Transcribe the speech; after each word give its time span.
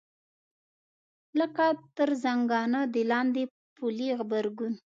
لکه 1.39 1.65
تر 1.97 2.09
زنګانه 2.23 2.81
د 2.93 2.95
لاندې 3.11 3.43
پلې 3.77 4.09
غبرګون. 4.17 4.73